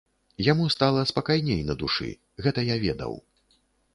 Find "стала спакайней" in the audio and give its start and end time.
0.75-1.61